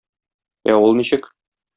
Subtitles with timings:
[0.73, 1.29] Ә ул ничек?